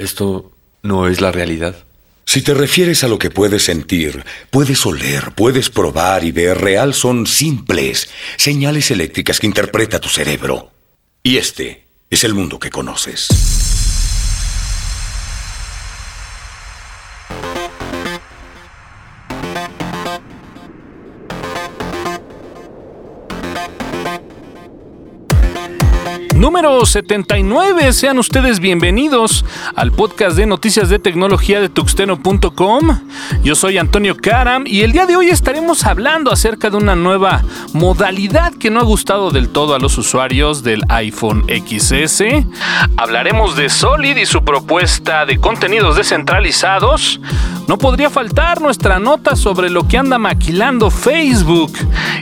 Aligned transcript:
¿Esto 0.00 0.50
no 0.82 1.08
es 1.08 1.20
la 1.20 1.30
realidad? 1.30 1.84
Si 2.24 2.40
te 2.40 2.54
refieres 2.54 3.04
a 3.04 3.08
lo 3.08 3.18
que 3.18 3.28
puedes 3.28 3.64
sentir, 3.64 4.24
puedes 4.48 4.86
oler, 4.86 5.32
puedes 5.34 5.68
probar 5.68 6.24
y 6.24 6.32
ver 6.32 6.56
real 6.56 6.94
son 6.94 7.26
simples 7.26 8.08
señales 8.38 8.90
eléctricas 8.90 9.38
que 9.38 9.46
interpreta 9.46 10.00
tu 10.00 10.08
cerebro. 10.08 10.70
Y 11.22 11.36
este 11.36 11.84
es 12.08 12.24
el 12.24 12.32
mundo 12.32 12.58
que 12.58 12.70
conoces. 12.70 13.59
Número 26.40 26.86
79, 26.86 27.92
sean 27.92 28.18
ustedes 28.18 28.60
bienvenidos 28.60 29.44
al 29.76 29.92
podcast 29.92 30.38
de 30.38 30.46
noticias 30.46 30.88
de 30.88 30.98
tecnología 30.98 31.60
de 31.60 31.68
tuxteno.com. 31.68 32.98
Yo 33.44 33.54
soy 33.54 33.76
Antonio 33.76 34.16
Karam 34.16 34.64
y 34.66 34.80
el 34.80 34.92
día 34.92 35.04
de 35.04 35.16
hoy 35.16 35.28
estaremos 35.28 35.84
hablando 35.84 36.32
acerca 36.32 36.70
de 36.70 36.78
una 36.78 36.96
nueva 36.96 37.42
modalidad 37.74 38.54
que 38.54 38.70
no 38.70 38.80
ha 38.80 38.84
gustado 38.84 39.30
del 39.30 39.50
todo 39.50 39.74
a 39.74 39.78
los 39.78 39.98
usuarios 39.98 40.62
del 40.62 40.82
iPhone 40.88 41.44
XS. 41.46 42.22
Hablaremos 42.96 43.54
de 43.54 43.68
Solid 43.68 44.16
y 44.16 44.24
su 44.24 44.42
propuesta 44.42 45.26
de 45.26 45.36
contenidos 45.36 45.96
descentralizados. 45.96 47.20
No 47.68 47.76
podría 47.76 48.08
faltar 48.08 48.62
nuestra 48.62 48.98
nota 48.98 49.36
sobre 49.36 49.68
lo 49.70 49.86
que 49.86 49.98
anda 49.98 50.18
maquilando 50.18 50.90
Facebook 50.90 51.72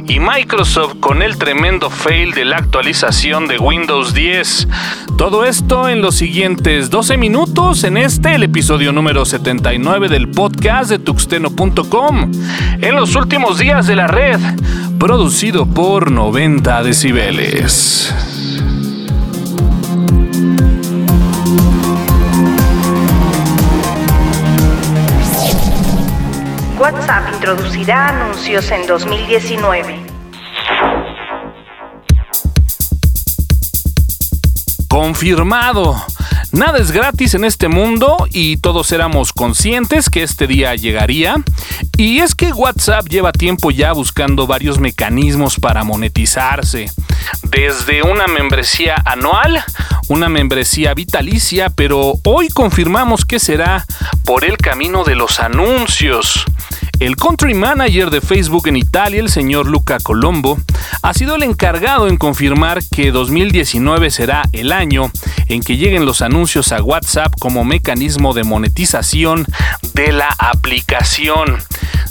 y 0.06 0.18
Microsoft 0.18 0.96
con 1.00 1.22
el 1.22 1.38
tremendo 1.38 1.88
fail 1.88 2.32
de 2.32 2.44
la 2.44 2.56
actualización 2.56 3.46
de 3.46 3.58
Windows 3.58 4.07
10. 4.14 4.68
Todo 5.16 5.44
esto 5.44 5.88
en 5.88 6.02
los 6.02 6.14
siguientes 6.14 6.90
12 6.90 7.16
minutos 7.16 7.84
en 7.84 7.96
este, 7.96 8.34
el 8.34 8.42
episodio 8.42 8.92
número 8.92 9.24
79 9.24 10.08
del 10.08 10.28
podcast 10.28 10.90
de 10.90 10.98
tuxteno.com. 10.98 12.30
En 12.80 12.96
los 12.96 13.16
últimos 13.16 13.58
días 13.58 13.86
de 13.86 13.96
la 13.96 14.06
red, 14.06 14.40
producido 14.98 15.66
por 15.66 16.10
90 16.10 16.82
decibeles. 16.82 18.14
WhatsApp 26.78 27.34
introducirá 27.34 28.08
anuncios 28.08 28.70
en 28.70 28.86
2019. 28.86 30.07
Confirmado. 34.98 35.94
Nada 36.50 36.78
es 36.78 36.90
gratis 36.90 37.34
en 37.34 37.44
este 37.44 37.68
mundo 37.68 38.16
y 38.32 38.56
todos 38.56 38.90
éramos 38.90 39.32
conscientes 39.32 40.10
que 40.10 40.24
este 40.24 40.48
día 40.48 40.74
llegaría. 40.74 41.36
Y 41.96 42.18
es 42.18 42.34
que 42.34 42.52
WhatsApp 42.52 43.06
lleva 43.06 43.30
tiempo 43.30 43.70
ya 43.70 43.92
buscando 43.92 44.48
varios 44.48 44.80
mecanismos 44.80 45.60
para 45.60 45.84
monetizarse. 45.84 46.90
Desde 47.44 48.02
una 48.02 48.26
membresía 48.26 48.96
anual, 49.04 49.62
una 50.08 50.28
membresía 50.28 50.94
vitalicia, 50.94 51.70
pero 51.70 52.14
hoy 52.24 52.48
confirmamos 52.48 53.24
que 53.24 53.38
será 53.38 53.86
por 54.24 54.44
el 54.44 54.56
camino 54.56 55.04
de 55.04 55.14
los 55.14 55.38
anuncios. 55.38 56.44
El 57.00 57.14
country 57.14 57.54
manager 57.54 58.10
de 58.10 58.20
Facebook 58.20 58.66
en 58.66 58.76
Italia, 58.76 59.20
el 59.20 59.28
señor 59.28 59.68
Luca 59.68 59.98
Colombo, 60.00 60.58
ha 61.02 61.14
sido 61.14 61.36
el 61.36 61.44
encargado 61.44 62.08
en 62.08 62.16
confirmar 62.16 62.80
que 62.90 63.12
2019 63.12 64.10
será 64.10 64.42
el 64.52 64.72
año 64.72 65.12
en 65.46 65.62
que 65.62 65.76
lleguen 65.76 66.04
los 66.04 66.22
anuncios 66.22 66.72
a 66.72 66.82
WhatsApp 66.82 67.32
como 67.38 67.64
mecanismo 67.64 68.34
de 68.34 68.42
monetización 68.42 69.46
de 69.94 70.10
la 70.10 70.28
aplicación. 70.38 71.58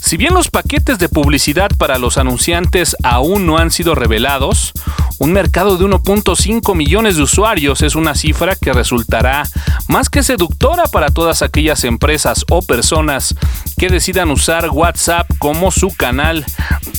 Si 0.08 0.16
bien 0.16 0.34
los 0.34 0.50
paquetes 0.50 1.00
de 1.00 1.10
publicidad 1.10 1.70
para 1.78 1.98
los 1.98 2.18
anunciantes 2.18 2.96
aún 3.04 3.46
no 3.46 3.58
han 3.58 3.72
sido 3.72 3.94
revelados, 3.94 4.72
un 5.20 5.34
mercado 5.34 5.76
de 5.76 5.84
1.5 5.84 6.76
millones 6.76 7.18
de 7.18 7.24
usuarios 7.24 7.82
es 7.82 7.94
una 7.94 8.16
cifra 8.16 8.56
que 8.56 8.72
resultará 8.72 9.44
más 9.90 10.08
que 10.08 10.24
seductora 10.24 10.86
para 10.86 11.10
todas 11.10 11.42
aquellas 11.42 11.84
empresas 11.84 12.46
o 12.50 12.62
personas 12.62 13.36
que 13.78 13.90
decidan 13.90 14.32
usar 14.32 14.70
WhatsApp 14.70 15.28
como 15.40 15.72
su 15.72 15.90
canal 15.90 16.46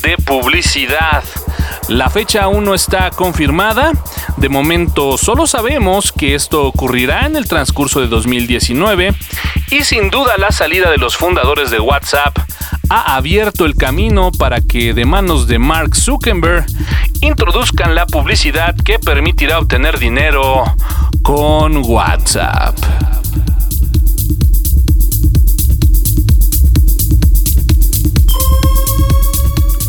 de 0.02 0.18
publicidad. 0.18 1.24
La 1.88 2.10
fecha 2.10 2.42
aún 2.42 2.64
no 2.64 2.74
está 2.74 3.08
confirmada. 3.08 3.92
De 4.36 4.50
momento 4.50 5.16
solo 5.16 5.46
sabemos 5.46 6.12
que 6.12 6.34
esto 6.34 6.66
ocurrirá 6.66 7.24
en 7.24 7.36
el 7.36 7.48
transcurso 7.48 8.02
de 8.02 8.08
2019 8.08 9.14
y 9.70 9.84
sin 9.84 10.10
duda 10.10 10.36
la 10.36 10.52
salida 10.52 10.90
de 10.90 10.98
los 10.98 11.16
fundadores 11.16 11.70
de 11.70 11.80
WhatsApp 11.80 12.36
ha 12.90 13.16
abierto 13.16 13.64
el 13.66 13.74
camino 13.74 14.30
para 14.32 14.60
que 14.60 14.94
de 14.94 15.04
manos 15.04 15.46
de 15.46 15.58
Mark 15.58 15.94
Zuckerberg 15.94 16.66
introduzcan 17.20 17.94
la 17.94 18.06
publicidad 18.06 18.74
que 18.76 18.98
permitirá 18.98 19.58
obtener 19.58 19.98
dinero 19.98 20.64
con 21.22 21.78
WhatsApp. 21.84 22.76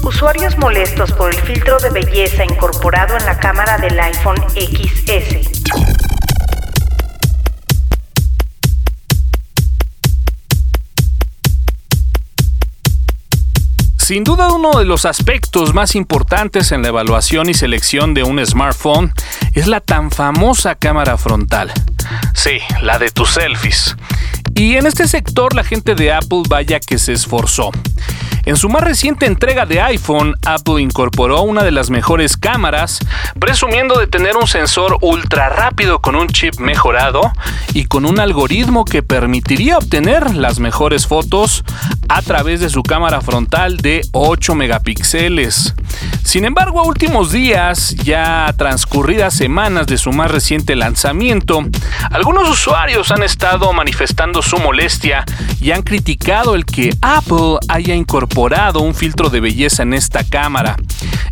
Usuarios 0.03 0.57
molestos 0.57 1.11
por 1.13 1.33
el 1.33 1.39
filtro 1.41 1.77
de 1.79 1.91
belleza 1.91 2.43
incorporado 2.43 3.15
en 3.15 3.25
la 3.25 3.39
cámara 3.39 3.77
del 3.77 3.97
iPhone 3.99 4.37
XS. 4.49 5.88
Sin 14.09 14.23
duda 14.23 14.47
uno 14.47 14.71
de 14.71 14.85
los 14.85 15.05
aspectos 15.05 15.75
más 15.75 15.93
importantes 15.93 16.71
en 16.71 16.81
la 16.81 16.87
evaluación 16.87 17.47
y 17.47 17.53
selección 17.53 18.15
de 18.15 18.23
un 18.23 18.43
smartphone 18.43 19.13
es 19.53 19.67
la 19.67 19.81
tan 19.81 20.09
famosa 20.09 20.73
cámara 20.73 21.15
frontal. 21.15 21.71
Sí, 22.33 22.57
la 22.81 22.97
de 22.97 23.11
tus 23.11 23.29
selfies. 23.29 23.95
Y 24.55 24.77
en 24.77 24.87
este 24.87 25.07
sector 25.07 25.53
la 25.53 25.63
gente 25.63 25.93
de 25.93 26.11
Apple 26.11 26.41
vaya 26.49 26.79
que 26.79 26.97
se 26.97 27.13
esforzó. 27.13 27.69
En 28.49 28.57
su 28.57 28.67
más 28.67 28.81
reciente 28.81 29.27
entrega 29.27 29.67
de 29.67 29.79
iPhone, 29.79 30.33
Apple 30.43 30.81
incorporó 30.81 31.43
una 31.43 31.63
de 31.63 31.69
las 31.69 31.91
mejores 31.91 32.35
cámaras, 32.35 32.97
presumiendo 33.39 33.99
de 33.99 34.07
tener 34.07 34.37
un 34.37 34.47
sensor 34.47 34.97
ultra 35.01 35.49
rápido 35.49 36.01
con 36.01 36.15
un 36.15 36.29
chip 36.29 36.57
mejorado 36.57 37.31
y 37.75 37.85
con 37.85 38.07
un 38.07 38.19
algoritmo 38.19 38.85
que 38.85 39.03
permitiría 39.03 39.77
obtener 39.77 40.33
las 40.35 40.57
mejores 40.57 41.05
fotos 41.05 41.63
a 42.07 42.23
través 42.23 42.59
de 42.59 42.71
su 42.71 42.81
cámara 42.81 43.21
frontal 43.21 43.77
de 43.77 44.01
8 44.13 44.55
megapíxeles. 44.55 45.75
Sin 46.23 46.43
embargo, 46.43 46.79
a 46.79 46.87
últimos 46.87 47.31
días, 47.31 47.95
ya 47.97 48.51
transcurridas 48.57 49.35
semanas 49.35 49.85
de 49.85 49.99
su 49.99 50.11
más 50.11 50.31
reciente 50.31 50.75
lanzamiento, 50.75 51.63
algunos 52.09 52.49
usuarios 52.49 53.11
han 53.11 53.21
estado 53.21 53.71
manifestando 53.73 54.41
su 54.41 54.57
molestia 54.57 55.23
y 55.61 55.69
han 55.69 55.83
criticado 55.83 56.55
el 56.55 56.65
que 56.65 56.95
Apple 57.01 57.57
haya 57.67 57.93
incorporado 57.93 58.38
un 58.39 58.95
filtro 58.95 59.29
de 59.29 59.41
belleza 59.41 59.83
en 59.83 59.93
esta 59.93 60.23
cámara. 60.23 60.77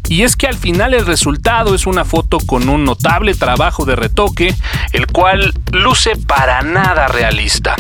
Y 0.10 0.24
es 0.24 0.36
que 0.36 0.46
al 0.46 0.58
final 0.58 0.94
el 0.94 1.06
resultado 1.06 1.74
es 1.74 1.88
una 1.88 2.04
foto 2.04 2.38
con 2.40 2.68
un 2.68 2.84
notable 2.84 3.34
trabajo 3.34 3.86
de 3.86 3.96
retoque, 3.96 4.54
el 4.92 5.08
cual 5.08 5.54
luce 5.72 6.18
para 6.18 6.62
nada 6.64 7.08
realista. 7.08 7.76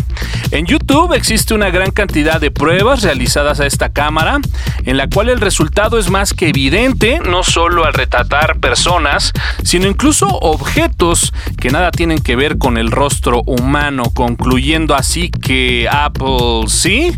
En 0.52 0.66
YouTube 0.66 1.14
existe 1.14 1.54
una 1.54 1.70
gran 1.70 1.92
cantidad 1.92 2.40
de 2.40 2.52
pruebas 2.52 3.02
realizadas 3.02 3.60
a 3.60 3.66
esta 3.66 3.90
cámara, 3.90 4.40
en 4.86 4.98
la 4.98 5.08
cual 5.08 5.30
el 5.30 5.42
resultado 5.42 6.00
es 6.00 6.10
más 6.10 6.34
que 6.34 6.50
evidente, 6.50 7.20
no 7.20 7.44
solo 7.44 7.86
al 7.86 7.94
retratar 7.94 8.60
personas, 8.60 9.34
sino 9.64 9.88
incluso 9.88 10.28
objetos 10.28 11.34
que 11.60 11.70
nada 11.70 11.92
tienen 11.92 12.20
que 12.20 12.36
ver 12.36 12.58
con 12.58 12.78
el 12.78 12.92
rostro 12.92 13.42
humano, 13.46 14.04
concluyendo 14.14 14.96
así 14.96 15.30
que 15.30 15.88
Apple 15.92 16.68
sí 16.68 17.18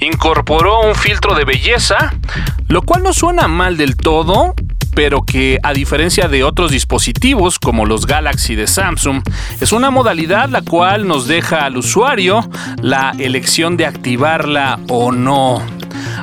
incorporó 0.00 0.80
un 0.80 0.94
filtro 0.94 1.34
de 1.34 1.44
belleza, 1.44 2.14
lo 2.68 2.82
cual 2.82 3.02
no 3.02 3.12
suena 3.12 3.48
mal 3.48 3.76
del 3.76 3.96
todo, 3.96 4.54
pero 4.94 5.22
que 5.22 5.58
a 5.62 5.72
diferencia 5.72 6.28
de 6.28 6.44
otros 6.44 6.70
dispositivos 6.70 7.58
como 7.58 7.86
los 7.86 8.06
Galaxy 8.06 8.54
de 8.54 8.66
Samsung, 8.66 9.22
es 9.60 9.72
una 9.72 9.90
modalidad 9.90 10.48
la 10.48 10.62
cual 10.62 11.06
nos 11.06 11.26
deja 11.26 11.64
al 11.64 11.76
usuario 11.76 12.48
la 12.80 13.12
elección 13.18 13.76
de 13.76 13.86
activarla 13.86 14.78
o 14.88 15.12
no. 15.12 15.62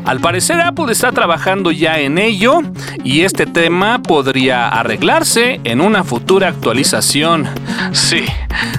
Al 0.06 0.20
parecer 0.20 0.62
Apple 0.62 0.92
está 0.92 1.12
trabajando 1.12 1.72
ya 1.72 2.00
en 2.00 2.18
ello 2.18 2.62
y 3.04 3.22
este 3.22 3.46
tema 3.46 4.02
podría 4.02 4.70
arreglarse 4.70 5.60
en 5.64 5.82
una 5.82 6.04
futura 6.04 6.48
actualización, 6.48 7.48
sí, 7.92 8.24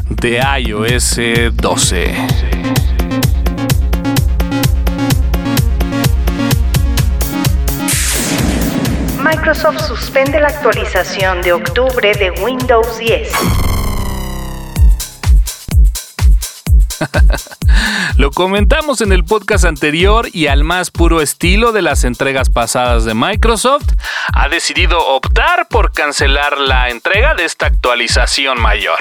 de 0.09 0.41
iOS 0.61 1.21
12. 1.55 2.15
Microsoft 9.29 9.83
suspende 9.83 10.41
la 10.41 10.49
actualización 10.49 11.43
de 11.43 11.53
octubre 11.53 12.15
de 12.15 12.31
Windows 12.43 12.97
10. 12.97 13.68
Lo 18.17 18.31
comentamos 18.31 19.01
en 19.01 19.13
el 19.13 19.25
podcast 19.25 19.65
anterior 19.65 20.29
y 20.33 20.47
al 20.47 20.65
más 20.65 20.91
puro 20.91 21.21
estilo 21.21 21.73
de 21.73 21.83
las 21.83 22.05
entregas 22.05 22.51
pasadas 22.51 23.05
de 23.05 23.15
Microsoft, 23.15 23.87
ha 24.33 24.49
decidido 24.49 24.99
optar 24.99 25.69
por 25.69 25.93
cancelar 25.93 26.59
la 26.59 26.89
entrega 26.89 27.35
de 27.35 27.45
esta 27.45 27.67
actualización 27.67 28.61
mayor. 28.61 28.99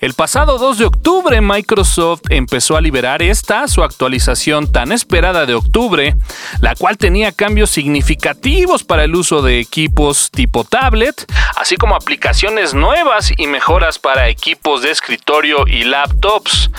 El 0.00 0.14
pasado 0.14 0.58
2 0.58 0.78
de 0.78 0.84
octubre 0.84 1.40
Microsoft 1.40 2.22
empezó 2.28 2.76
a 2.76 2.80
liberar 2.80 3.22
esta, 3.22 3.66
su 3.68 3.82
actualización 3.82 4.70
tan 4.70 4.92
esperada 4.92 5.46
de 5.46 5.54
octubre, 5.54 6.16
la 6.60 6.74
cual 6.74 6.98
tenía 6.98 7.32
cambios 7.32 7.70
significativos 7.70 8.84
para 8.84 9.04
el 9.04 9.14
uso 9.14 9.42
de 9.42 9.60
equipos 9.60 10.30
tipo 10.30 10.64
tablet, 10.64 11.24
así 11.56 11.76
como 11.76 11.94
aplicaciones 11.94 12.74
nuevas 12.74 13.32
y 13.36 13.46
mejoras 13.46 13.98
para 13.98 14.28
equipos 14.28 14.82
de 14.82 14.90
escritorio 14.90 15.66
y 15.66 15.84
laptops. 15.84 16.70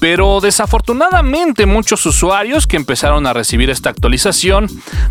Pero 0.00 0.40
desafortunadamente 0.40 1.66
muchos 1.66 2.04
usuarios 2.06 2.66
que 2.66 2.76
empezaron 2.76 3.26
a 3.26 3.34
recibir 3.34 3.68
esta 3.70 3.90
actualización 3.90 4.66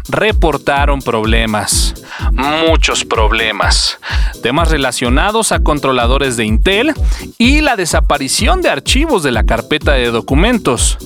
reportaron 0.09 1.01
problemas. 1.01 1.93
Muchos 2.31 3.05
problemas. 3.05 3.99
Temas 4.41 4.71
relacionados 4.71 5.51
a 5.51 5.59
controladores 5.59 6.37
de 6.37 6.45
Intel 6.45 6.93
y 7.37 7.61
la 7.61 7.75
desaparición 7.75 8.61
de 8.61 8.69
archivos 8.69 9.23
de 9.23 9.31
la 9.31 9.45
carpeta 9.45 9.93
de 9.93 10.09
documentos. 10.09 10.97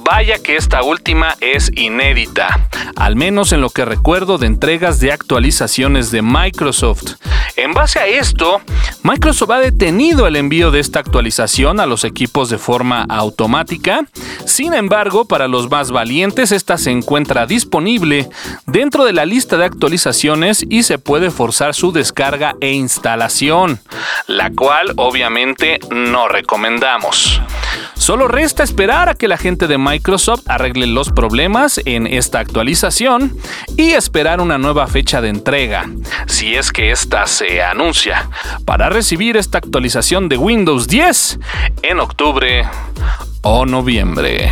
Vaya 0.00 0.38
que 0.38 0.56
esta 0.56 0.82
última 0.82 1.36
es 1.40 1.70
inédita, 1.74 2.68
al 2.96 3.14
menos 3.14 3.52
en 3.52 3.60
lo 3.60 3.70
que 3.70 3.84
recuerdo 3.84 4.38
de 4.38 4.46
entregas 4.46 5.00
de 5.00 5.12
actualizaciones 5.12 6.10
de 6.10 6.22
Microsoft. 6.22 7.16
En 7.56 7.72
base 7.72 7.98
a 7.98 8.06
esto, 8.06 8.60
Microsoft 9.08 9.50
ha 9.52 9.58
detenido 9.58 10.26
el 10.26 10.36
envío 10.36 10.70
de 10.70 10.80
esta 10.80 10.98
actualización 10.98 11.80
a 11.80 11.86
los 11.86 12.04
equipos 12.04 12.50
de 12.50 12.58
forma 12.58 13.06
automática. 13.08 14.02
Sin 14.44 14.74
embargo, 14.74 15.24
para 15.24 15.48
los 15.48 15.70
más 15.70 15.90
valientes, 15.90 16.52
esta 16.52 16.76
se 16.76 16.90
encuentra 16.90 17.46
disponible 17.46 18.28
dentro 18.66 19.06
de 19.06 19.14
la 19.14 19.24
lista 19.24 19.56
de 19.56 19.64
actualizaciones 19.64 20.62
y 20.68 20.82
se 20.82 20.98
puede 20.98 21.30
forzar 21.30 21.74
su 21.74 21.90
descarga 21.90 22.56
e 22.60 22.72
instalación, 22.72 23.80
la 24.26 24.50
cual 24.50 24.92
obviamente 24.96 25.80
no 25.90 26.28
recomendamos. 26.28 27.40
Solo 27.98 28.26
resta 28.26 28.62
esperar 28.62 29.08
a 29.08 29.14
que 29.14 29.28
la 29.28 29.36
gente 29.36 29.66
de 29.66 29.76
Microsoft 29.76 30.42
arregle 30.46 30.86
los 30.86 31.10
problemas 31.10 31.80
en 31.84 32.06
esta 32.06 32.38
actualización 32.38 33.36
y 33.76 33.90
esperar 33.90 34.40
una 34.40 34.56
nueva 34.56 34.86
fecha 34.86 35.20
de 35.20 35.28
entrega, 35.28 35.84
si 36.26 36.54
es 36.54 36.72
que 36.72 36.90
esta 36.90 37.26
se 37.26 37.62
anuncia, 37.62 38.30
para 38.64 38.88
recibir 38.88 39.36
esta 39.36 39.58
actualización 39.58 40.28
de 40.28 40.38
Windows 40.38 40.88
10 40.88 41.38
en 41.82 42.00
octubre 42.00 42.66
o 43.42 43.66
noviembre. 43.66 44.50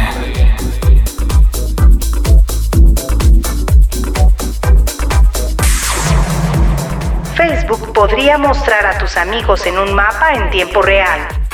Facebook 7.36 7.92
podría 7.92 8.38
mostrar 8.38 8.86
a 8.86 8.98
tus 8.98 9.16
amigos 9.16 9.64
en 9.66 9.78
un 9.78 9.94
mapa 9.94 10.34
en 10.34 10.50
tiempo 10.50 10.82
real. 10.82 11.45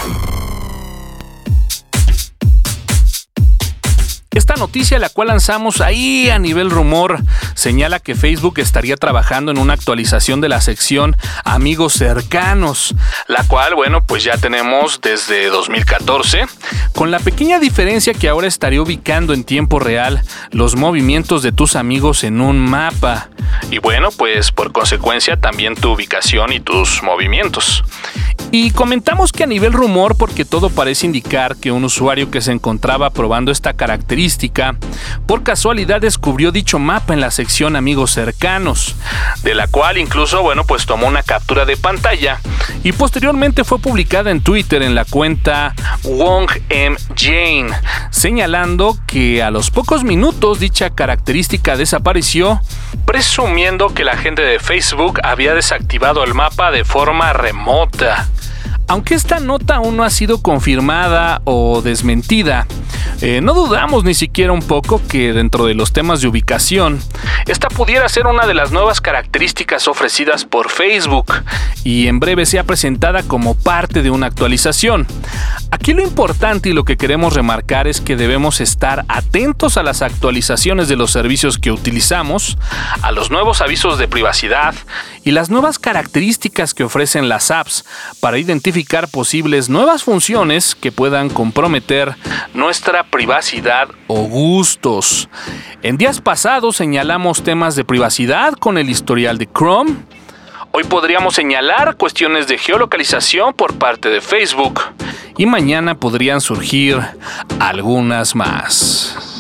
Esta 4.35 4.55
noticia, 4.55 4.99
la 4.99 5.11
cual 5.11 5.29
lanzamos 5.29 5.83
ahí 5.83 6.31
a 6.31 6.39
nivel 6.39 6.71
rumor, 6.71 7.21
señala 7.55 8.01
que 8.01 8.15
Facebook 8.15 8.61
estaría 8.61 8.97
trabajando 8.97 9.51
en 9.51 9.59
una 9.59 9.75
actualización 9.75 10.41
de 10.41 10.49
la 10.49 10.63
sección 10.63 11.19
Amigos 11.45 11.93
cercanos, 11.93 12.95
la 13.29 13.45
cual, 13.47 13.75
bueno, 13.75 14.03
pues 14.07 14.25
ya 14.25 14.39
tenemos 14.39 15.03
desde 15.03 15.49
2014, 15.49 16.47
con 16.95 17.11
la 17.11 17.19
pequeña 17.19 17.61
diferencia 17.61 18.15
que 18.15 18.31
ahora 18.31 18.47
estaría 18.47 18.81
ubicando 18.81 19.35
en 19.35 19.45
tiempo 19.45 19.79
real 19.79 20.23
los 20.51 20.77
movimientos 20.77 21.43
de 21.43 21.53
tus 21.53 21.77
amigos 21.77 22.25
en 22.25 22.41
un 22.41 22.59
mapa. 22.59 23.29
Y 23.71 23.81
bueno, 23.81 24.09
pues 24.17 24.51
por 24.51 24.73
consecuencia 24.73 25.37
también 25.37 25.75
tu 25.75 25.93
ubicación 25.93 26.55
y 26.55 26.61
tus 26.61 27.03
movimientos. 27.03 27.85
Y 28.51 28.71
comentamos 28.71 29.33
que 29.33 29.45
a 29.45 29.47
nivel 29.47 29.73
rumor, 29.73 30.17
porque 30.17 30.45
todo 30.45 30.69
parece 30.69 31.07
indicar 31.07 31.57
que 31.57 31.73
un 31.73 31.85
usuario 31.85 32.31
que 32.31 32.43
se 32.43 32.53
encontraba 32.53 33.11
probando 33.11 33.51
esta 33.51 33.73
característica, 33.73 34.22
por 35.27 35.43
casualidad 35.43 36.01
descubrió 36.01 36.53
dicho 36.53 36.79
mapa 36.79 37.13
en 37.13 37.21
la 37.21 37.33
sección 37.33 37.75
amigos 37.75 38.13
cercanos, 38.13 38.95
de 39.43 39.55
la 39.55 39.67
cual 39.67 39.99
incluso, 39.99 40.43
bueno, 40.43 40.65
pues 40.65 40.87
tomó 40.87 41.09
una 41.09 41.25
captura 41.25 41.65
de 41.65 41.77
pantalla 41.77 42.39
y 42.85 42.93
posteriormente 42.93 43.65
fue 43.65 43.81
publicada 43.81 44.31
en 44.31 44.41
Twitter 44.41 44.83
en 44.83 44.95
la 44.95 45.05
cuenta 45.05 45.75
Wong 46.05 46.49
M. 46.69 46.97
Jane, 47.17 47.71
señalando 48.11 48.97
que 49.09 49.43
a 49.43 49.51
los 49.51 49.71
pocos 49.71 50.05
minutos 50.05 50.61
dicha 50.61 50.91
característica 50.91 51.77
desapareció, 51.77 52.61
presumiendo 53.05 53.93
que 53.93 54.05
la 54.05 54.17
gente 54.17 54.43
de 54.43 54.61
Facebook 54.61 55.19
había 55.25 55.55
desactivado 55.55 56.23
el 56.23 56.35
mapa 56.35 56.71
de 56.71 56.85
forma 56.85 57.33
remota. 57.33 58.29
Aunque 58.89 59.15
esta 59.15 59.41
nota 59.41 59.77
aún 59.77 59.97
no 59.97 60.05
ha 60.05 60.11
sido 60.11 60.43
confirmada 60.43 61.41
o 61.45 61.81
desmentida, 61.83 62.67
eh, 63.21 63.41
no 63.41 63.55
dudamos 63.55 64.05
ni 64.05 64.15
siquiera 64.15 64.53
un 64.53 64.63
poco 64.63 65.01
que 65.09 65.33
dentro 65.33 65.67
de 65.67 65.75
los 65.75 65.93
temas 65.93 66.21
de 66.21 66.29
ubicación, 66.29 67.01
esta 67.47 67.69
pudiera 67.69 68.09
ser 68.09 68.27
una 68.27 68.47
de 68.47 68.55
las 68.55 68.73
nuevas 68.73 69.01
características 69.01 69.87
ofrecidas 69.87 70.45
por 70.45 70.71
Facebook 70.71 71.33
y 71.85 72.09
en 72.09 72.19
breve 72.19 72.47
sea 72.47 72.65
presentada 72.65 73.23
como 73.23 73.55
parte 73.55 74.03
de 74.03 74.11
una 74.11 74.27
actualización. 74.27 75.07
Aquí 75.71 75.95
lo 75.95 76.03
importante 76.03 76.69
y 76.69 76.73
lo 76.73 76.85
que 76.85 76.97
queremos 76.97 77.35
remarcar 77.35 77.87
es 77.87 78.01
que 78.01 78.17
debemos 78.17 78.61
estar 78.61 79.05
atentos 79.09 79.77
a 79.77 79.83
las 79.83 80.03
actualizaciones 80.03 80.89
de 80.89 80.97
los 80.97 81.13
servicios 81.13 81.59
que 81.59 81.73
utilizamos, 81.73 82.59
a 83.01 83.13
los 83.13 83.31
nuevos 83.31 83.61
avisos 83.61 83.99
de 83.99 84.09
privacidad 84.09 84.75
y 85.25 85.31
las 85.31 85.49
nuevas 85.49 85.79
características 85.79 86.75
que 86.75 86.85
ofrecen 86.85 87.29
las 87.29 87.51
apps 87.51 87.85
para 88.21 88.39
identificar 88.39 88.72
posibles 89.11 89.69
nuevas 89.69 90.03
funciones 90.03 90.75
que 90.75 90.93
puedan 90.93 91.29
comprometer 91.29 92.15
nuestra 92.55 93.05
privacidad 93.05 93.89
o 94.07 94.23
gustos. 94.23 95.29
En 95.83 95.99
días 95.99 96.21
pasados 96.21 96.77
señalamos 96.77 97.43
temas 97.43 97.77
de 97.77 97.85
privacidad 97.85 98.55
con 98.55 98.79
el 98.79 98.89
historial 98.89 99.39
de 99.39 99.47
Chrome. 99.47 99.97
Hoy 100.73 100.85
podríamos 100.85 101.35
señalar 101.35 101.97
cuestiones 101.97 102.49
de 102.49 102.57
geolocalización 102.57 103.53
por 103.53 103.75
parte 103.75 104.09
de 104.09 104.21
Facebook 104.21 104.81
y 105.37 105.45
mañana 105.45 105.95
podrían 105.95 106.41
surgir 106.41 106.99
algunas 107.61 108.35
más. 108.35 109.32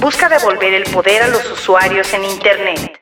Busca 0.00 0.28
devolver 0.28 0.74
el 0.74 0.84
poder 0.84 1.22
a 1.22 1.28
los 1.28 1.50
usuarios 1.50 2.12
en 2.14 2.24
Internet. 2.24 3.00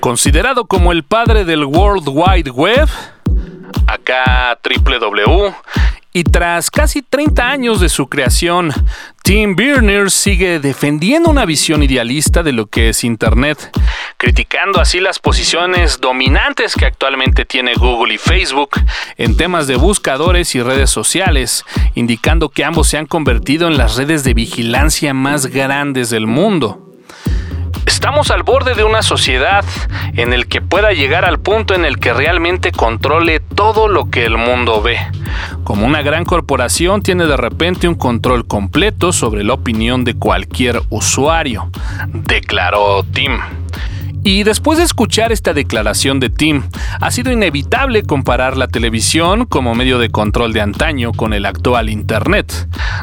Considerado 0.00 0.66
como 0.66 0.92
el 0.92 1.04
padre 1.04 1.44
del 1.44 1.64
World 1.64 2.08
Wide 2.08 2.50
Web, 2.50 2.88
acá 3.86 4.58
www, 4.64 5.54
y 6.12 6.24
tras 6.24 6.70
casi 6.70 7.02
30 7.02 7.48
años 7.48 7.80
de 7.80 7.88
su 7.88 8.08
creación, 8.08 8.72
Tim 9.22 9.54
Berners 9.54 10.14
sigue 10.14 10.58
defendiendo 10.58 11.30
una 11.30 11.44
visión 11.44 11.82
idealista 11.82 12.42
de 12.42 12.52
lo 12.52 12.66
que 12.66 12.88
es 12.88 13.04
Internet, 13.04 13.70
criticando 14.20 14.82
así 14.82 15.00
las 15.00 15.18
posiciones 15.18 15.98
dominantes 15.98 16.74
que 16.74 16.84
actualmente 16.84 17.46
tiene 17.46 17.72
Google 17.72 18.12
y 18.12 18.18
Facebook 18.18 18.78
en 19.16 19.34
temas 19.34 19.66
de 19.66 19.76
buscadores 19.76 20.54
y 20.54 20.62
redes 20.62 20.90
sociales, 20.90 21.64
indicando 21.94 22.50
que 22.50 22.62
ambos 22.62 22.86
se 22.86 22.98
han 22.98 23.06
convertido 23.06 23.66
en 23.66 23.78
las 23.78 23.96
redes 23.96 24.22
de 24.22 24.34
vigilancia 24.34 25.14
más 25.14 25.46
grandes 25.46 26.10
del 26.10 26.26
mundo. 26.26 26.86
Estamos 27.86 28.30
al 28.30 28.42
borde 28.42 28.74
de 28.74 28.84
una 28.84 29.00
sociedad 29.00 29.64
en 30.12 30.34
el 30.34 30.48
que 30.48 30.60
pueda 30.60 30.92
llegar 30.92 31.24
al 31.24 31.40
punto 31.40 31.74
en 31.74 31.86
el 31.86 31.98
que 31.98 32.12
realmente 32.12 32.72
controle 32.72 33.40
todo 33.40 33.88
lo 33.88 34.10
que 34.10 34.26
el 34.26 34.36
mundo 34.36 34.82
ve. 34.82 34.98
Como 35.64 35.86
una 35.86 36.02
gran 36.02 36.26
corporación 36.26 37.02
tiene 37.02 37.24
de 37.24 37.38
repente 37.38 37.88
un 37.88 37.94
control 37.94 38.46
completo 38.46 39.14
sobre 39.14 39.44
la 39.44 39.54
opinión 39.54 40.04
de 40.04 40.12
cualquier 40.12 40.82
usuario, 40.90 41.70
declaró 42.12 43.02
Tim. 43.02 43.38
Y 44.22 44.42
después 44.42 44.78
de 44.78 44.84
escuchar 44.84 45.32
esta 45.32 45.54
declaración 45.54 46.20
de 46.20 46.28
Tim, 46.28 46.62
ha 47.00 47.10
sido 47.10 47.32
inevitable 47.32 48.02
comparar 48.02 48.56
la 48.56 48.68
televisión 48.68 49.46
como 49.46 49.74
medio 49.74 49.98
de 49.98 50.10
control 50.10 50.52
de 50.52 50.60
antaño 50.60 51.12
con 51.12 51.32
el 51.32 51.46
actual 51.46 51.88
Internet, 51.88 52.52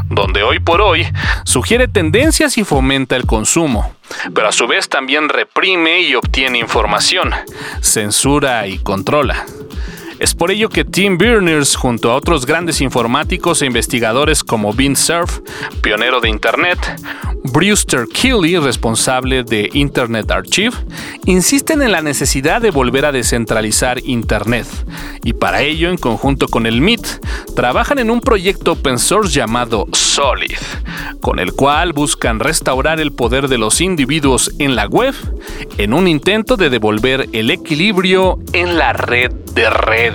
donde 0.10 0.44
hoy 0.44 0.60
por 0.60 0.82
hoy 0.82 1.08
sugiere 1.44 1.88
tendencias 1.88 2.58
y 2.58 2.64
fomenta 2.64 3.16
el 3.16 3.26
consumo, 3.26 3.92
pero 4.34 4.48
a 4.48 4.52
su 4.52 4.68
vez 4.68 4.90
también 4.90 5.30
reprime 5.30 6.02
y 6.02 6.16
obtiene 6.16 6.60
información, 6.60 7.32
censura 7.82 8.68
y 8.68 8.78
controla. 8.78 9.46
Es 10.20 10.34
por 10.34 10.50
ello 10.50 10.70
que 10.70 10.84
Tim 10.84 11.18
Berners, 11.18 11.76
junto 11.76 12.12
a 12.12 12.16
otros 12.16 12.46
grandes 12.46 12.82
informáticos 12.82 13.62
e 13.62 13.68
investigadores 13.68 14.44
como 14.44 14.74
Vint 14.74 14.98
Cerf, 14.98 15.40
pionero 15.82 16.20
de 16.20 16.30
Internet, 16.30 16.80
Brewster 17.44 18.08
Keeley, 18.08 18.58
responsable 18.58 19.44
de 19.44 19.70
Internet 19.74 20.32
Archive, 20.32 20.76
insisten 21.26 21.84
en 21.84 21.92
la 21.92 22.02
necesidad 22.02 22.62
de 22.62 22.72
volver 22.72 23.06
a 23.06 23.12
descentralizar 23.12 24.00
Internet. 24.06 24.66
Y 25.24 25.34
para 25.34 25.62
ello, 25.62 25.90
en 25.90 25.98
conjunto 25.98 26.48
con 26.48 26.66
el 26.66 26.82
MIT, 26.82 27.06
trabajan 27.56 28.00
en 28.00 28.10
un 28.10 28.22
proyecto 28.22 28.72
open 28.74 28.98
source 28.98 29.34
llamado 29.34 29.86
Solid, 29.94 30.58
con 31.22 31.38
el 31.38 31.54
cual 31.54 31.94
buscan 31.94 32.40
restaurar 32.40 33.00
el 33.00 33.12
poder 33.12 33.48
de 33.48 33.60
los 33.60 33.82
individuos 33.82 34.52
en 34.58 34.76
la 34.76 34.88
web 34.88 35.14
en 35.78 35.94
un 35.94 36.08
intento 36.08 36.58
de 36.58 36.70
devolver 36.70 37.28
el 37.34 37.52
equilibrio 37.52 38.40
en 38.54 38.78
la 38.78 38.94
red 38.94 39.32
de 39.32 39.70
redes. 39.70 40.07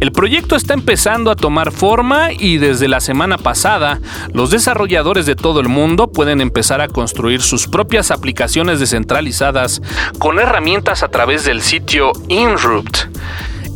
El 0.00 0.12
proyecto 0.12 0.56
está 0.56 0.74
empezando 0.74 1.30
a 1.30 1.36
tomar 1.36 1.70
forma 1.70 2.32
y 2.32 2.58
desde 2.58 2.88
la 2.88 3.00
semana 3.00 3.38
pasada 3.38 4.00
los 4.32 4.50
desarrolladores 4.50 5.26
de 5.26 5.36
todo 5.36 5.60
el 5.60 5.68
mundo 5.68 6.10
pueden 6.10 6.40
empezar 6.40 6.80
a 6.80 6.88
construir 6.88 7.40
sus 7.40 7.68
propias 7.68 8.10
aplicaciones 8.10 8.80
descentralizadas 8.80 9.80
con 10.18 10.38
herramientas 10.38 11.02
a 11.02 11.08
través 11.08 11.44
del 11.44 11.62
sitio 11.62 12.12
Inrupt. 12.28 13.06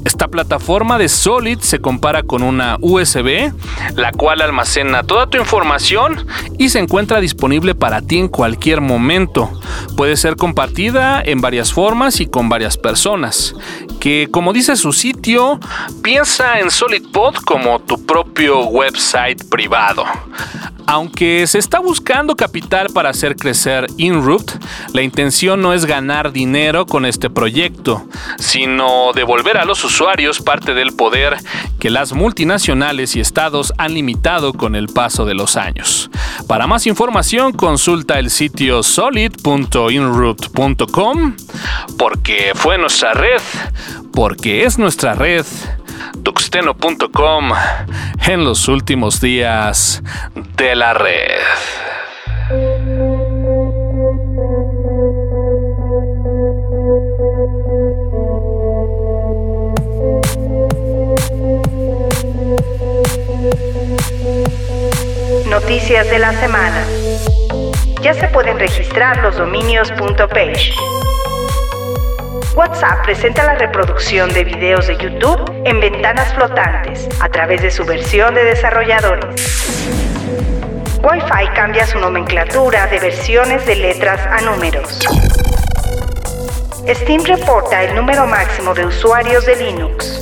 Esta 0.09 0.29
plataforma 0.29 0.97
de 0.97 1.07
Solid 1.07 1.59
se 1.59 1.81
compara 1.81 2.23
con 2.23 2.43
una 2.43 2.79
USB, 2.81 3.53
la 3.95 4.11
cual 4.11 4.41
almacena 4.41 5.03
toda 5.03 5.29
tu 5.29 5.37
información 5.37 6.27
y 6.57 6.71
se 6.71 6.79
encuentra 6.79 7.21
disponible 7.21 7.75
para 7.75 8.00
ti 8.00 8.19
en 8.19 8.29
cualquier 8.29 8.81
momento. 8.81 9.50
Puede 9.99 10.17
ser 10.17 10.37
compartida 10.37 11.21
en 11.23 11.43
varias 11.43 11.75
formas 11.75 12.21
y 12.21 12.27
con 12.27 12.49
varias 12.49 12.79
personas. 12.79 13.55
Que 14.00 14.29
como 14.31 14.55
dice 14.55 14.77
su 14.77 14.95
sitio, 14.95 15.61
piensa 16.03 16.59
en 16.59 16.71
SolidPod 16.71 17.35
como 17.45 17.79
tu 17.81 18.07
propio 18.07 18.65
website 18.65 19.45
privado. 19.50 20.05
Aunque 20.90 21.47
se 21.47 21.59
está 21.59 21.80
buscando 21.80 22.35
capital 22.35 22.87
para 22.95 23.11
hacer 23.11 23.37
crecer 23.37 23.88
Inrupt, 23.99 24.52
la 24.95 25.02
intención 25.02 25.61
no 25.61 25.75
es 25.75 25.85
ganar 25.85 26.33
dinero 26.33 26.87
con 26.87 27.04
este 27.04 27.28
proyecto, 27.28 28.07
sino 28.38 29.12
devolver 29.12 29.59
a 29.59 29.66
los 29.66 29.85
usuarios 29.85 30.40
parte 30.40 30.73
del 30.73 30.92
poder 30.92 31.37
que 31.78 31.90
las 31.90 32.14
multinacionales 32.14 33.16
y 33.16 33.21
estados 33.21 33.75
han 33.76 33.92
limitado 33.92 34.54
con 34.54 34.75
el 34.75 34.87
paso 34.87 35.26
de 35.26 35.35
los 35.35 35.59
años. 35.59 36.11
Para 36.47 36.66
más 36.66 36.87
información 36.87 37.52
consulta 37.52 38.18
el 38.18 38.30
sitio 38.30 38.83
solid.inrupt.com 38.83 41.37
porque 41.99 42.52
fue 42.54 42.78
nuestra 42.78 43.12
red, 43.12 43.42
porque 44.11 44.64
es 44.64 44.78
nuestra 44.78 45.12
red 45.12 45.45
en 48.26 48.45
los 48.45 48.69
últimos 48.69 49.21
días 49.21 50.02
de 50.57 50.75
la 50.75 50.95
red. 50.95 51.40
Noticias 65.47 66.09
de 66.11 66.19
la 66.19 66.33
semana. 66.33 66.85
Ya 68.02 68.14
se 68.14 68.28
pueden 68.28 68.59
registrar 68.59 69.19
los 69.19 69.37
dominios 69.37 69.90
.page. 70.33 70.73
WhatsApp 72.59 73.05
presenta 73.05 73.45
la 73.45 73.55
reproducción 73.55 74.35
de 74.35 74.43
videos 74.43 74.88
de 74.88 74.97
YouTube 74.97 75.49
en 75.65 75.79
ventanas 75.79 76.35
flotantes 76.35 77.09
a 77.21 77.29
través 77.29 77.62
de 77.62 77.71
su 77.71 77.85
versión 77.85 78.35
de 78.35 78.43
desarrolladores. 78.43 79.87
Wi-Fi 81.00 81.55
cambia 81.55 81.87
su 81.87 82.00
nomenclatura 82.00 82.88
de 82.88 82.99
versiones 82.99 83.65
de 83.65 83.77
letras 83.77 84.21
a 84.27 84.41
números. 84.41 84.99
Steam 86.88 87.23
reporta 87.23 87.85
el 87.85 87.95
número 87.95 88.27
máximo 88.27 88.75
de 88.75 88.87
usuarios 88.87 89.47
de 89.47 89.55
Linux. 89.55 90.21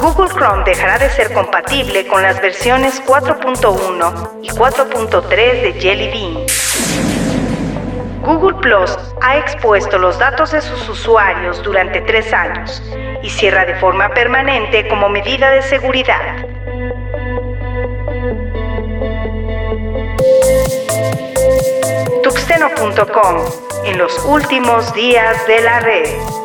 Google 0.00 0.30
Chrome 0.30 0.64
dejará 0.64 0.98
de 0.98 1.10
ser 1.10 1.32
compatible 1.32 2.08
con 2.08 2.24
las 2.24 2.42
versiones 2.42 3.00
4.1 3.06 4.30
y 4.42 4.48
4.3 4.48 5.28
de 5.28 5.72
Jelly 5.80 6.08
Bean. 6.08 6.39
Google 8.22 8.58
Plus 8.60 8.96
ha 9.22 9.38
expuesto 9.38 9.98
los 9.98 10.18
datos 10.18 10.52
de 10.52 10.60
sus 10.60 10.88
usuarios 10.88 11.62
durante 11.62 12.00
tres 12.02 12.32
años 12.32 12.82
y 13.22 13.30
cierra 13.30 13.64
de 13.64 13.74
forma 13.76 14.10
permanente 14.10 14.86
como 14.88 15.08
medida 15.08 15.50
de 15.50 15.62
seguridad. 15.62 16.44
Tuxteno.com 22.22 23.36
en 23.84 23.98
los 23.98 24.24
últimos 24.26 24.92
días 24.94 25.46
de 25.46 25.60
la 25.62 25.80
red. 25.80 26.39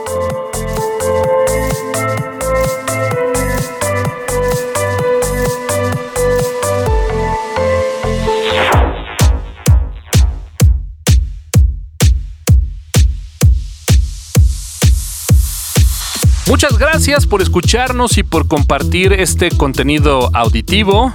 Muchas 16.48 16.78
gracias 16.78 17.25
por 17.25 17.42
escucharnos 17.42 18.20
y 18.20 18.24
por 18.24 18.48
compartir 18.48 19.14
este 19.14 19.50
contenido 19.50 20.30
auditivo. 20.34 21.12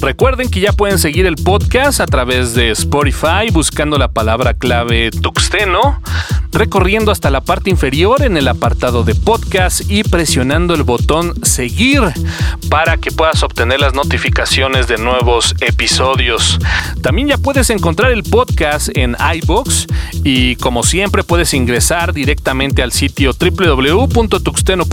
Recuerden 0.00 0.50
que 0.50 0.60
ya 0.60 0.72
pueden 0.72 0.98
seguir 0.98 1.26
el 1.26 1.36
podcast 1.36 2.00
a 2.00 2.06
través 2.06 2.54
de 2.54 2.70
Spotify 2.70 3.50
buscando 3.52 3.98
la 3.98 4.10
palabra 4.12 4.54
clave 4.54 5.10
Tuxteno, 5.10 6.00
recorriendo 6.52 7.12
hasta 7.12 7.30
la 7.30 7.40
parte 7.40 7.70
inferior 7.70 8.22
en 8.22 8.36
el 8.36 8.48
apartado 8.48 9.04
de 9.04 9.14
podcast 9.14 9.82
y 9.90 10.02
presionando 10.02 10.74
el 10.74 10.82
botón 10.82 11.34
seguir 11.44 12.02
para 12.68 12.96
que 12.96 13.10
puedas 13.10 13.42
obtener 13.42 13.80
las 13.80 13.94
notificaciones 13.94 14.86
de 14.88 14.98
nuevos 14.98 15.54
episodios. 15.60 16.58
También 17.02 17.28
ya 17.28 17.38
puedes 17.38 17.70
encontrar 17.70 18.12
el 18.12 18.22
podcast 18.22 18.88
en 18.96 19.16
iBox 19.36 19.86
y 20.24 20.56
como 20.56 20.82
siempre 20.82 21.22
puedes 21.22 21.54
ingresar 21.54 22.12
directamente 22.12 22.82
al 22.82 22.92
sitio 22.92 23.32
www.tuxteno 23.32 24.84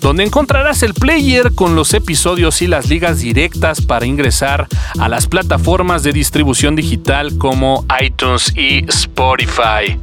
donde 0.00 0.24
encontrarás 0.24 0.82
el 0.82 0.94
player 0.94 1.54
con 1.54 1.74
los 1.74 1.94
episodios 1.94 2.62
y 2.62 2.66
las 2.66 2.88
ligas 2.88 3.20
directas 3.20 3.80
para 3.80 4.06
ingresar 4.06 4.66
a 4.98 5.08
las 5.08 5.26
plataformas 5.26 6.02
de 6.02 6.12
distribución 6.12 6.76
digital 6.76 7.36
como 7.38 7.84
iTunes 8.00 8.52
y 8.56 8.84
Spotify. 8.88 9.98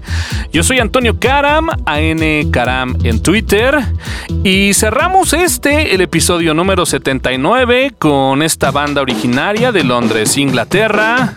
Yo 0.52 0.64
soy 0.64 0.80
Antonio 0.80 1.20
Karam, 1.20 1.70
AN 1.86 2.52
Karam 2.52 2.96
en 3.04 3.22
Twitter, 3.22 3.80
y 4.44 4.74
cerramos 4.74 5.34
este, 5.34 5.94
el 5.96 6.02
episodio 6.02 6.54
número 6.54 6.86
79, 6.86 7.94
con 7.98 8.42
esta 8.42 8.72
banda 8.72 9.02
originaria 9.02 9.72
de 9.72 9.84
Londres, 9.84 10.38
Inglaterra, 10.38 11.36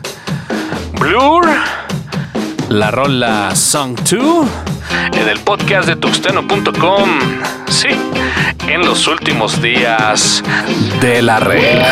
Blur, 0.99 1.47
la 2.69 2.91
rola 2.91 3.55
Song 3.55 3.97
2 3.97 4.49
en 5.13 5.29
el 5.29 5.39
podcast 5.41 5.89
de 5.89 5.97
tuxteno.com. 5.97 7.09
Sí, 7.69 7.89
en 8.69 8.81
los 8.85 9.07
últimos 9.07 9.61
días 9.61 10.43
de 11.01 11.23
la 11.23 11.41
red. 11.41 11.83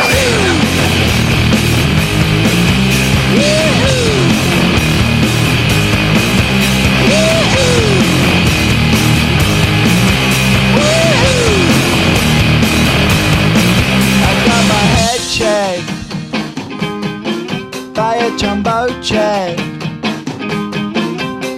A 18.17 18.37
jumbo 18.37 18.89
jet. 19.01 19.59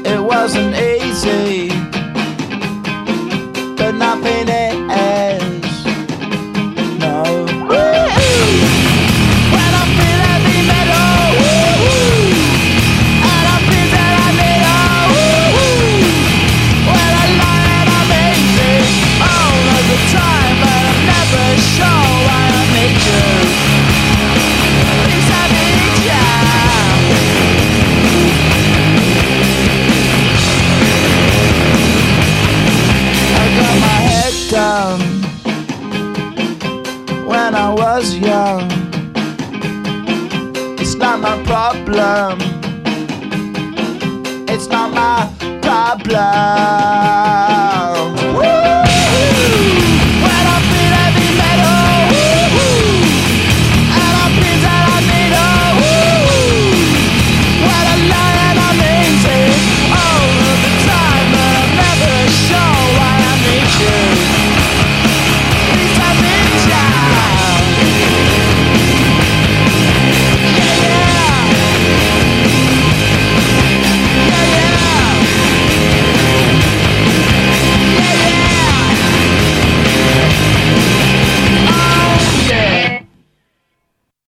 It 0.07 0.21
wasn't 0.21 0.75
easy, 0.77 1.69
but 3.77 3.93
nothing 3.93 4.49
is. 4.49 4.74